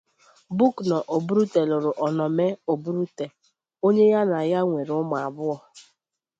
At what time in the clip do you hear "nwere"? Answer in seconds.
4.67-4.91